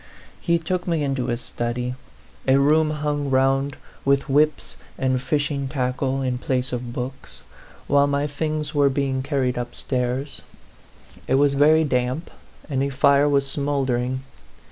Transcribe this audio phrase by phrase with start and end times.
[0.41, 1.93] He took me into his study,
[2.47, 7.43] a room hung round with whips and fishing tackle in place of books,
[7.85, 10.41] while my things were being carried upstairs.
[11.27, 12.31] It was very damp,
[12.67, 14.21] and a fire was smouldering.